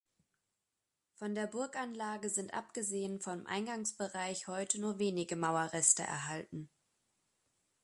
[1.17, 6.71] Von der Burganlage sind abgesehen vom Eingangsbereich heute nur wenige Mauerreste erhalten.